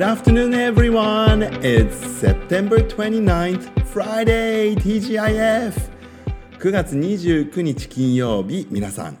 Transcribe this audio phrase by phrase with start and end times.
[0.00, 1.42] Good afternoon, everyone.
[1.62, 5.74] It's September 29th, Friday, TGIF.
[6.58, 9.18] 9月29日金曜日、皆さん、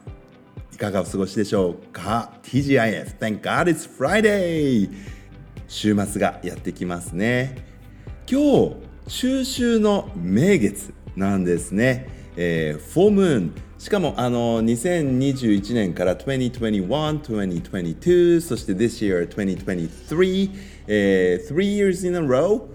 [0.72, 4.90] いかがお過ごしでしょうか ?TGIF, thank God it's Friday!
[5.68, 7.56] 週末がやってきますね。
[8.26, 8.76] 今日、
[9.06, 12.08] 中秋の名月なんですね。
[12.38, 13.69] えー、フォームーン。
[13.80, 20.50] しかもあの2021年から2021、2022、そして this year 2023、
[20.86, 22.66] えー、3 years in a row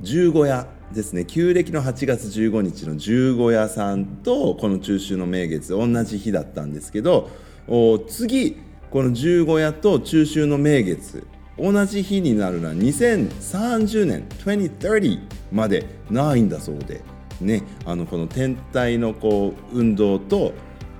[0.00, 7.30] 十五夜ですね旧暦の8月15日の十五夜さんとこの中秋の名月同じ日だったんですけど
[7.66, 8.56] お次
[8.92, 11.26] この十五夜と中秋の名月
[11.58, 17.13] 同じ日になるのは2030年2030までないんだそうで。
[17.40, 20.52] ね、あのこの天体のこう運動と、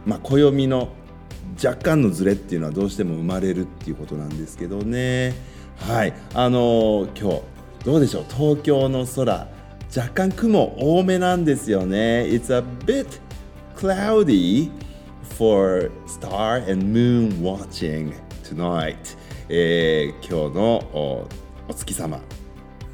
[0.05, 0.89] まあ、暦の
[1.63, 5.35] 若干のズレっていうのはどうしても生まれるっていうことなんですけどね。
[5.77, 6.13] はい。
[6.35, 7.43] あの今日
[7.85, 8.25] どうでしょう？
[8.29, 9.49] 東京の空。
[9.97, 12.25] 若干雲多めなんですよね。
[12.25, 13.21] It's a bit
[13.77, 14.71] cloudy
[15.37, 18.13] for star and moon watching
[18.43, 18.97] tonight、
[19.49, 20.63] えー、今日の
[20.93, 21.29] お
[21.69, 22.21] お月様。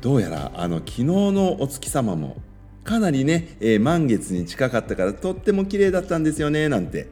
[0.02, 2.36] どうやらあの昨日のお月様も
[2.91, 7.06] かなりね、えー、満月に近かったからとっても綺麗だったんですよねなんて、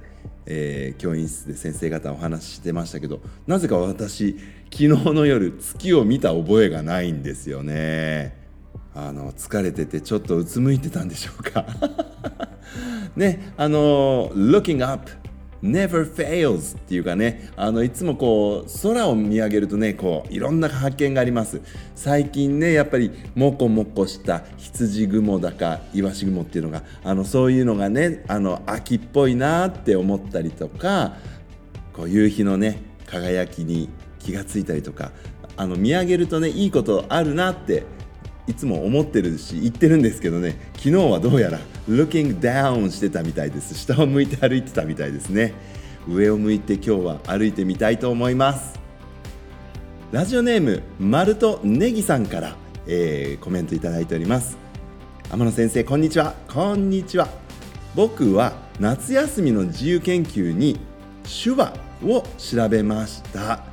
[0.44, 4.36] えー、教員室で先生方お話ししてましたけどなぜか私
[4.72, 8.36] 昨日の夜月を見た覚えがないんですよね。
[8.92, 11.64] あの疲れててちょっとうつむいてたんでしょうか。
[13.14, 15.08] ねあの Looking up
[15.62, 21.60] never fails っていうかねあのいつもこう空を見上げるとねこういろんな発見があります。
[21.94, 31.16] 最近ねやっぱりもこもこした羊雲だかイワシ雲っていうのがあのそういうのがねあの秋っぽいなって思ったりとか
[31.92, 35.10] こう夕日のね輝きに気がついたりとか
[35.56, 37.84] あの見上げるとねいいことあるなって
[38.48, 41.58] いつも思ってるし言ってるんですけどね昨日はどうやら
[41.88, 43.74] looking down してたみたいです。
[43.74, 45.54] 下を向いて歩いてたみたいですね。
[46.08, 48.78] 上を向いて今日は歩いてみたいと思います。
[50.10, 52.56] ラジオネームマルトネギさんから、
[52.86, 54.56] えー、コメントいただいております。
[55.30, 56.34] 天野先生こんにちは。
[56.48, 57.28] こんにちは。
[57.94, 60.78] 僕は夏休みの自由研究に
[61.24, 63.64] 手話を調べました。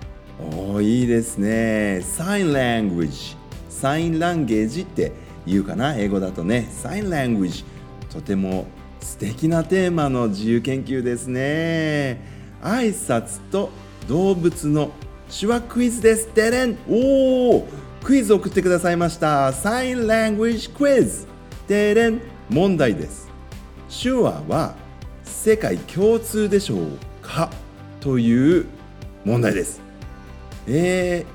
[0.67, 2.01] おいいですね。
[2.03, 3.37] Sign Language
[3.85, 5.11] サインランゲージって
[5.45, 6.67] 言うかな英語だとね。
[6.71, 7.63] サインラングエージ
[8.09, 8.65] とても
[8.99, 12.19] 素敵なテーマの自由研究ですね。
[12.63, 13.69] 挨拶と
[14.07, 14.89] 動物の
[15.29, 16.77] 手話クイズですデレン。
[16.89, 17.67] おお
[18.03, 19.53] クイズ送ってくださいました。
[19.53, 21.27] サインラングエージクイズ
[21.67, 22.21] デレン。
[22.49, 23.29] 問題です。
[23.87, 24.73] 手話は
[25.23, 26.87] 世界共通でしょう
[27.21, 27.51] か？
[27.99, 28.65] という
[29.23, 29.79] 問題です。
[30.65, 31.34] えー、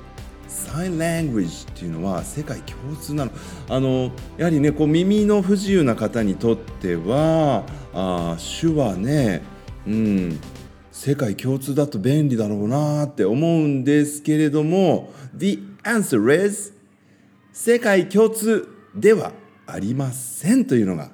[0.51, 3.31] サインラングエージっていうのは世界共通なの。
[3.69, 7.63] あのやはりねこう耳の不自由な方にとっては
[7.93, 9.41] あ手話ね
[9.87, 10.39] うん
[10.91, 16.73] 世界共通だと便利だろうなって思うんですけれども The answer is
[17.53, 19.31] 世界共通では
[19.65, 21.11] ありませんというのが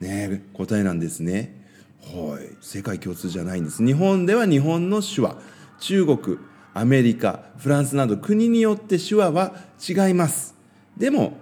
[0.00, 1.54] ね答えなんですね。
[2.00, 2.56] はい。
[2.60, 3.84] 世界共通じゃないんです。
[3.84, 5.36] 日本では日本の手話
[5.78, 6.38] 中国。
[6.76, 10.54] アメリカフランスなど国によって手話は違います。
[10.94, 11.32] でも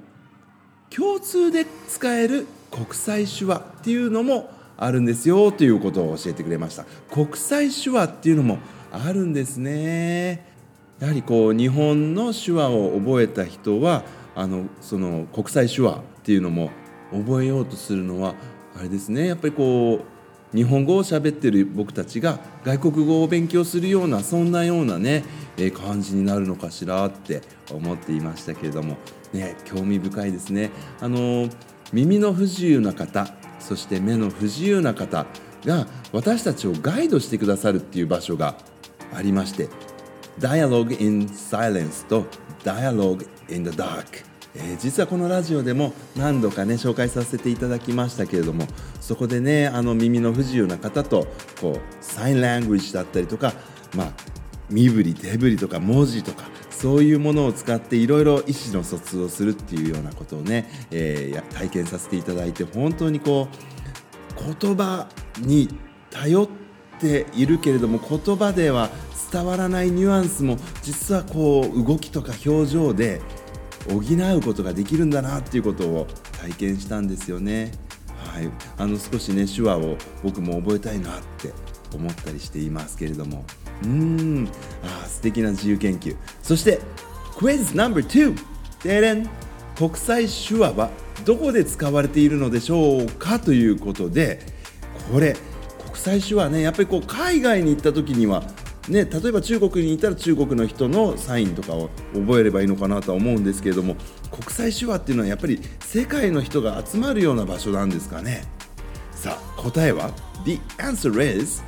[0.91, 6.85] 共通で使える国際手話っていうのもあるんですよということを教えてくれました。
[7.11, 8.59] 国際手話っていうのも
[8.93, 10.47] あるんですね。
[11.01, 14.05] やはりこう日本の手話を覚えた人は
[14.37, 16.71] あのその国際手話っていうのも
[17.11, 18.37] 覚えようとするのは
[18.79, 19.27] あれですね。
[19.27, 20.14] やっぱりこう
[20.55, 25.25] 日本語を喋ってる僕たちが外国語を勉強するようなそんなようなね、
[25.57, 27.43] えー、感じになるのかしらって
[27.73, 28.97] 思っていましたけれども
[29.33, 30.71] ね興味深いですね。
[31.01, 31.49] あの、
[31.93, 33.29] 耳の不自由な方
[33.59, 35.27] そして目の不自由な方
[35.65, 38.57] が私たちをガイドしてくださるっていう場所が
[39.15, 39.69] ありまして
[40.39, 42.27] Dialogue in Silence と
[42.63, 48.67] Dialogue in the Dark えー、実はこのラジオでも何度かね紹介させていただきましたけれども
[49.01, 51.27] そこでねあの耳の不自由な方と
[51.61, 53.53] こうサインラングイッジだったりとか
[53.97, 54.13] まあ
[54.71, 65.09] 身振り手振りとか文字とかそういうものを使っていろいろ意思の疎通をするっていうようなことをね、えー、体験させていただいて本当にこう言葉
[65.39, 65.69] に
[66.11, 66.49] 頼っ
[67.01, 68.91] ているけれども言葉では
[69.33, 73.21] 伝わらないニュアンスも実はこう動きとか表情で
[73.89, 76.07] 補うことができるんだなっていうことを
[76.41, 77.73] 体験したんですよね。
[78.33, 81.53] はい、あの少しね手話を僕も覚えたいなって
[81.95, 83.45] 思ったりしていますけれども。
[83.83, 84.49] うーん。
[84.83, 86.17] あ素敵な自由研究。
[86.43, 86.81] そして
[87.37, 88.37] Quiz No.2
[88.83, 89.29] でれん。
[89.77, 90.91] 国際手話は
[91.25, 94.41] どこで使われているのでしょうかということで
[95.13, 95.37] これ
[95.85, 98.43] 国際手話ねやっぱりこう海外に行った時には
[98.89, 103.97] ね、例えば中国にいたら中国の人のサインとかを覚えればいいのかなとは思うんですけれども
[104.31, 108.45] 国際手話っていうのはやっぱり世界の人が集まるような場所なんですかね？
[109.13, 110.11] さあ答えは
[110.45, 111.63] The answer is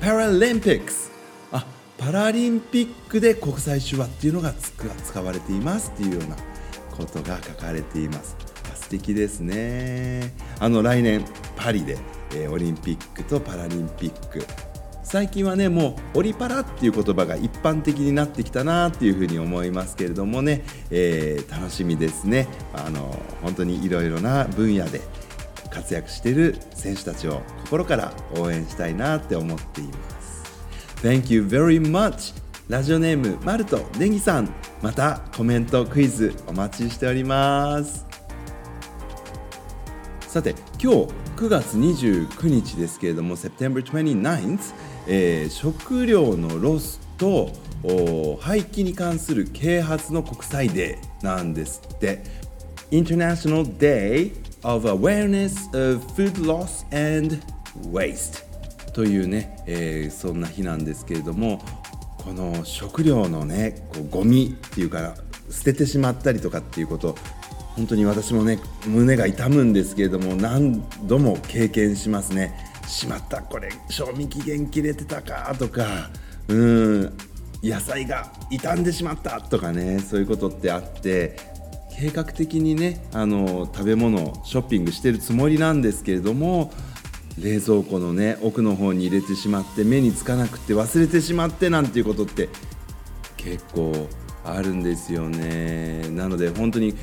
[0.00, 1.12] Paralympics.
[1.52, 1.64] あ
[1.98, 6.36] パラリンピックで国際手話っていうのが使われていますっていうような
[6.90, 8.34] ことが書かれています。
[8.74, 10.34] 素敵ですね。
[10.58, 11.24] あの来年
[11.54, 11.96] パリで、
[12.34, 14.44] えー、オリンピックとパラリンピック。
[15.10, 20.62] 最近はねもうオリパラっていう言葉が一般的になってきたなっていうふうに思いますけれどもね、
[20.92, 22.46] えー、楽しみですね。
[22.72, 25.00] あの本当にいろいろな分野で
[25.68, 30.44] 活躍している選手たちを心から応援したいなって思っています。
[31.02, 32.32] Thank you very much.
[32.68, 34.54] ラジオネームマルトネギさん。
[34.80, 38.06] またコメントクイズお待ちしております。
[40.20, 44.72] さて今日9月29日ですけれども September 29th
[45.12, 47.50] えー、食料のロスと
[48.40, 52.40] 廃棄に関する啓発の国際デーなんですって。
[52.90, 54.32] International Day
[54.64, 57.36] of Awareness of Food Loss and
[57.92, 58.44] Waste
[58.92, 61.62] というね、えー、そんな日なんですけれども
[62.18, 65.14] この食料のねこうゴミっていうか
[65.50, 67.14] 捨ててしまったりとかっていうこと
[67.76, 72.69] 本当に私もね胸が痛むんですけれども何度も経験しますね。
[72.90, 73.40] しまった。
[73.42, 76.10] これ賞味期限切れてたかとか。
[76.48, 77.12] うん。
[77.62, 79.40] 野菜が傷んでしまった。
[79.40, 80.00] とかね。
[80.00, 81.50] そういうことってあって。
[82.00, 86.72] 計画的にねあの食べ物ショッピングしてるつもりなんですけれども
[87.38, 92.48] 冷蔵庫のね奥の方に入れてしまって目につかなくて忘れてしまってなんていうことって
[93.36, 94.08] 結構
[94.44, 96.08] あるんですよね。
[96.10, 96.94] なので本当に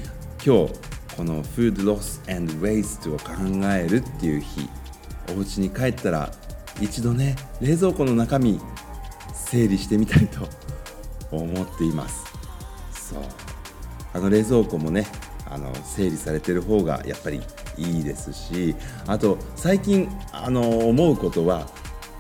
[0.44, 0.74] 今日
[1.16, 3.34] この Food Loss and Waste を考
[3.68, 4.68] えるっていう日。
[5.36, 6.32] お家に帰ったら
[6.82, 8.60] 一度ね冷蔵庫の中身
[9.34, 10.48] 整理してみたいと
[11.32, 12.26] 思っています。
[12.92, 13.24] そう。
[14.14, 15.06] あの冷蔵庫もね
[15.46, 17.42] あの整理されてる方がやっぱり
[17.78, 18.76] いいですし
[19.06, 21.68] あと最近あの思うことは、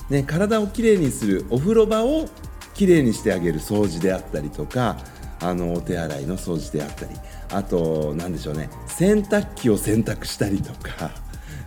[0.09, 2.27] ね、体をきれいにするお風呂場を
[2.73, 4.97] きれいにしてあげる掃除であったりとか
[5.39, 7.11] あのお手洗いの掃除であったり
[7.49, 11.11] あと何でしょうね洗濯機を洗濯したりとか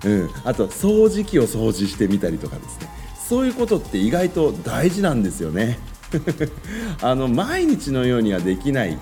[0.05, 2.88] うん、あと掃除機を掃除してみたりとかですね。
[3.29, 5.79] そういうことって意外と大事なんですよね。
[7.00, 8.99] あの毎日のようにはできない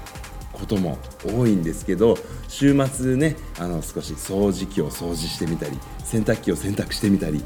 [0.52, 7.44] ことも多いんですけど週末ねあの少し掃除機を掃除してみたり洗濯機を洗濯してみたり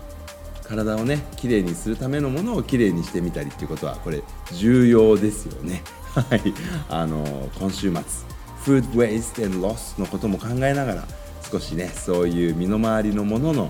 [0.64, 4.23] 体をねきれいにするためのものをきれいにしてみたりっていうことはこれ
[4.55, 5.82] 重要ですよね。
[6.14, 6.43] はい。
[6.88, 11.08] あの今週末 Food Waste and Loss のことも考えながら
[11.52, 13.69] 少しねそういう身の回りのものの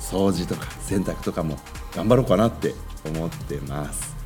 [0.00, 1.58] 掃除とか洗濯とかも
[1.94, 2.72] 頑張ろうかなって
[3.04, 4.16] 思ってます。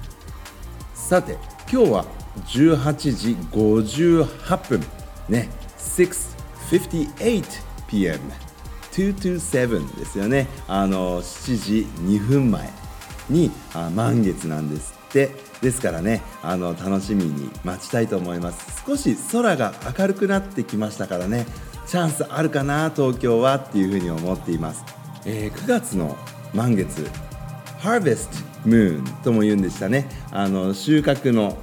[0.94, 1.36] さて
[1.70, 2.04] 今日は
[2.46, 4.80] 18時58分
[5.28, 8.20] ね 6:58pm
[8.92, 10.46] 227ですよね。
[10.68, 12.70] あの7時2分前
[13.28, 15.44] にあ満月なんですって。
[15.62, 18.84] ですからねあの楽しみに待ちたいと思います。
[18.86, 21.46] 少し空が明るくなってきましたからね
[21.86, 24.84] チャンスあるかな東京はっていうふうに思っています、
[25.24, 26.16] えー、9月の
[26.52, 27.08] 満月
[27.78, 28.28] Harvest
[28.64, 30.08] Moon とも言うんでしたね。
[30.32, 31.56] あの収穫の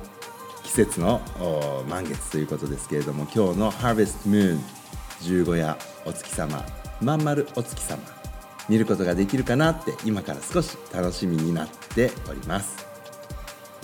[0.63, 1.21] 季節の
[1.89, 4.59] 満月ということですけれども今日の Harvest Moon
[5.21, 6.63] 十五夜お月様
[7.01, 8.01] まんまお月様
[8.69, 12.87] 見ることができるかなって今から少し楽しみになっております。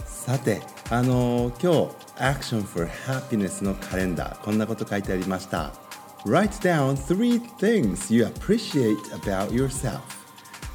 [0.06, 5.89] さてあのー、今日 Action for Happiness のカレンダーこんなこと書いてありました。
[6.26, 10.02] Write down three things you appreciate about yourself、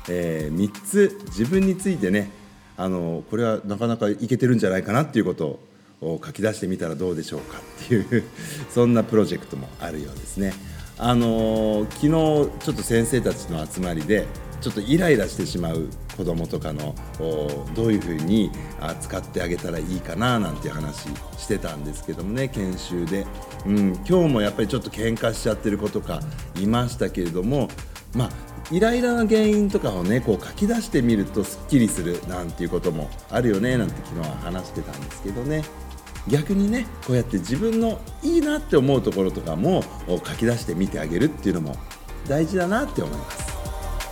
[0.09, 1.19] えー、3つ。
[1.27, 2.31] 自分についてね。
[2.77, 5.61] あのこれはなかなかいけてるんじゃないかなっていうこと
[6.01, 8.25] を書き出してみたらどうでしょうかっていう
[8.69, 10.53] そんなプロジェクトもあるようですね。
[10.97, 14.27] あの昨日ちょっと先生たちの集まりで
[14.65, 16.95] ちょっとイライラしてしまう子どもとかの
[17.75, 18.51] どういうふうに
[18.99, 21.03] 使ってあげたらいいかななんて話
[21.37, 23.27] してたんですけどもね研修で、
[23.67, 26.21] うん、今日もやっぱりちょっと喧嘩しちゃってる子とか
[26.59, 27.69] いましたけれども
[28.15, 28.31] まあ
[28.71, 35.63] イライラの原因とかをねこう書き出してみるとすっきりするなんていうこともあるよねなんて昨日は話してたんですけどね
[36.27, 41.77] 逆にねこうやって自分のいいなって思うところとかも書き出してみてあげるっていうのも
[42.27, 43.54] 大事だなって思います。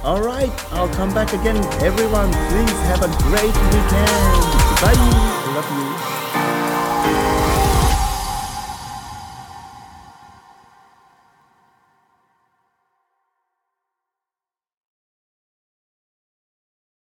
[0.05, 1.57] Alright, I'll come back again.
[1.81, 4.43] Everyone, please have a great weekend.
[4.83, 4.99] Bye.
[5.55, 5.71] Love
[7.39, 7.42] you.